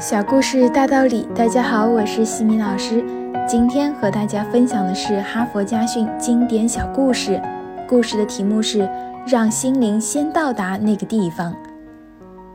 [0.00, 3.04] 小故事大道理，大家好，我是西米老师。
[3.48, 7.42] 今天和大家分享的是哈佛家训经典小故事。
[7.88, 8.88] 故事的题目是
[9.26, 11.52] “让心灵先到达那个地方”。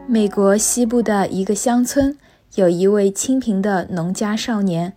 [0.08, 2.18] 美国西部的一个乡村，
[2.56, 4.94] 有一位清贫的农家少年。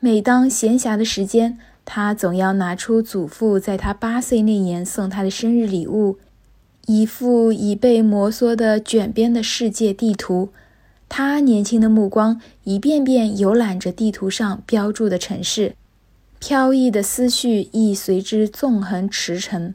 [0.00, 6.16] 每当闲暇的时间，他总要拿出祖父在他八岁那年送他的生日礼物——
[6.88, 10.48] 一幅已被摩挲的卷边的世界地图。
[11.14, 15.76] 他年轻的目光一遍遍游览着地图上标注的城市，
[16.38, 19.74] 飘逸的思绪亦随之纵横驰骋，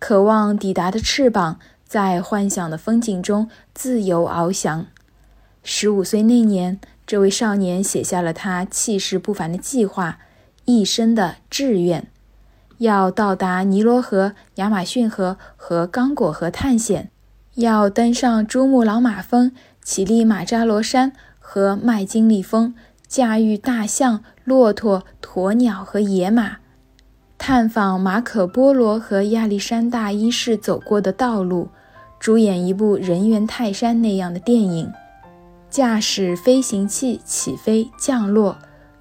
[0.00, 4.86] 渴望抵达的翅膀在幻想的风景中自由翱翔。
[5.62, 10.18] 十五岁那年，这位少年写下了他气势不凡的计划，
[10.64, 12.08] 一生的志愿：
[12.78, 17.12] 要到达尼罗河、亚马逊河和刚果河探险，
[17.54, 19.52] 要登上珠穆朗玛峰。
[19.84, 22.74] 乞力马扎罗山和麦金利峰，
[23.06, 26.56] 驾驭大象、骆驼、鸵鸟和野马，
[27.36, 31.68] 探访马可·波罗和亚历山大一世走过的道路，
[32.18, 34.90] 主演一部人猿泰山那样的电影，
[35.68, 38.56] 驾驶飞行器起飞降落，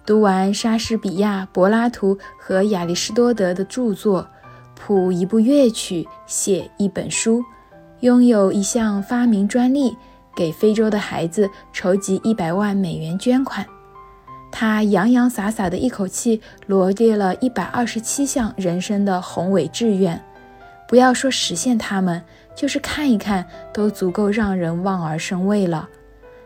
[0.05, 4.27] 读完莎士比亚、柏拉图和亚里士多德的著作，
[4.75, 7.41] 谱一部乐曲，写一本书，
[8.01, 9.95] 拥有一项发明专利。
[10.35, 13.65] 给非洲的孩子筹集一百万美元捐款，
[14.51, 20.19] 他洋洋洒洒的一口气罗列了一百二十七项人生的宏伟志愿，
[20.87, 22.21] 不要说实现他们，
[22.55, 25.87] 就是看一看都足够让人望而生畏了。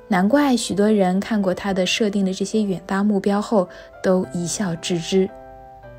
[0.09, 3.67] 难怪许多人看过他的设定的这些远大目标后，
[4.03, 5.29] 都一笑置之。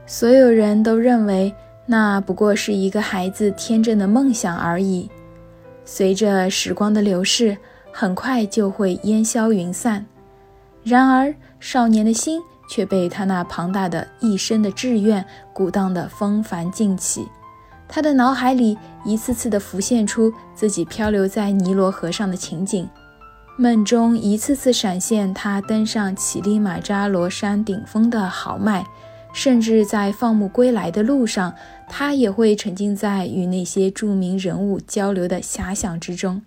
[0.07, 5.11] 所有人都认为那不过是一个孩子天真的梦想而已。
[5.85, 7.57] 随着时光的流逝。
[7.93, 10.07] 很快就会烟消云散，
[10.85, 17.27] 然而少年的心却被他那庞大的一生的志愿鼓荡得风帆尽起。
[17.89, 22.89] 他的脑海里一次次地浮现出自己漂流在尼罗河上的情景，
[23.57, 28.87] 梦中一次次闪现他登上乞力马扎罗山顶峰的豪迈，
[29.33, 31.55] 甚至在放牧归来的路上，
[31.89, 36.43] 他也会沉浸在与那些著名人物交流的遐想之中。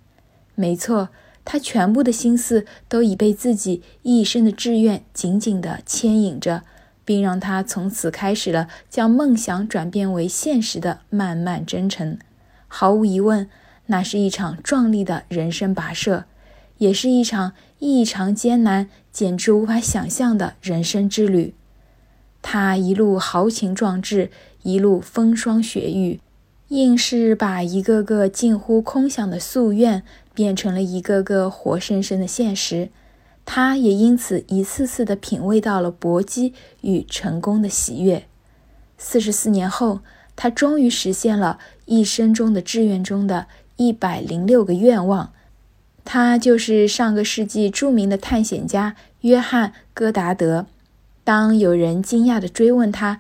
[0.56, 1.10] 没错。
[1.44, 6.64] 他全部的心思都已被自己一生的志愿紧紧地牵引着，
[7.04, 12.18] 并让他从此开始了将梦想转变为现实的漫漫征程。
[12.68, 13.50] 毫无疑问，
[13.88, 16.26] 那是一场壮丽的人生跋涉，
[16.78, 21.54] 也是一场异常艰难、简直无法想象的人生之旅。
[22.42, 24.32] 他一路豪情壮志，
[24.64, 26.20] 一路风霜雪雨。
[26.72, 32.88] 硬是把一个个近乎空想的夙愿变成了一个个活生生的现实，
[33.44, 38.24] 他也因此一次次地品味到了搏击与成功的喜悦。
[38.98, 40.00] 四十四年后，
[40.38, 45.34] 他终于实现了一生中的志愿中的一百零六个愿望。
[46.06, 50.66] 他就是上个世纪著名的探险家约翰·戈达德。
[51.26, 53.20] 当有人惊讶地追问他，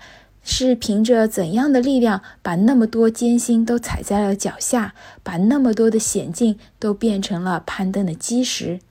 [0.53, 8.81] 是凭着怎样的力量，把那么多艰辛都踩在了脚下，把那么多的险境都变成了攀登的基石？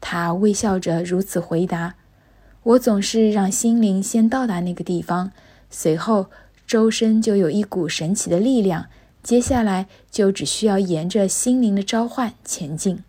[0.00, 1.96] 他微笑着如此回答
[2.64, 5.32] ：“我总是让心灵先到达那个地方，
[5.68, 6.28] 随后
[6.66, 8.86] 周身就有一股神奇的力量，
[9.22, 13.04] 接下来就只需要沿着心灵的召唤前进。”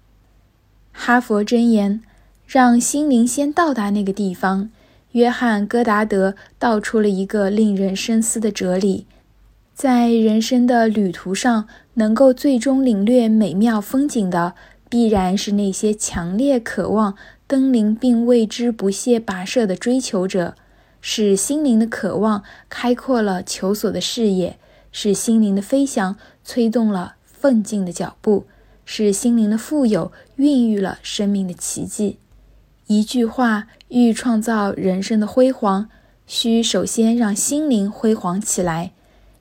[0.92, 2.04] 哈佛箴言：
[2.46, 4.70] 让心灵先到达那个地方。
[5.14, 9.06] 约翰·戈达德道出了一个令人深思的哲理：
[9.74, 14.54] 在人生的旅途上，能够最终领略美妙风景的，
[14.90, 17.16] 必然是那些强烈渴望
[17.46, 20.56] 登临并为之不懈跋涉的追求者。
[21.00, 24.58] 是心灵的渴望开阔了求索的视野，
[24.92, 28.46] 是心灵的飞翔催动了奋进的脚步，
[28.86, 32.18] 是心灵的富有孕育了生命的奇迹。
[32.96, 35.90] 一句话，欲创造人生的辉煌，
[36.28, 38.92] 需首先让心灵辉煌起来。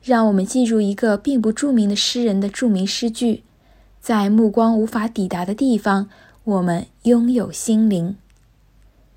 [0.03, 3.43] 让我们记住一个并不著名的诗人的著名诗句：
[4.01, 6.09] 在目光无法抵达的地方，
[6.45, 8.17] 我们拥有心灵。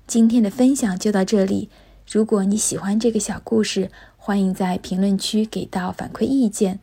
[0.06, 1.70] 今天的分享就到这里。
[2.06, 6.78] 如果你喜欢这个小故事，欢迎在评论区给到反馈意见，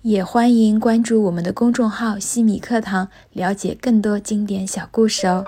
[0.00, 5.44] 也欢迎关注我们的公众号“西米课堂”，了解更多经典小故事哦。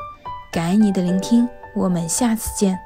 [0.56, 2.85] 感恩你的聆听，我们下次见。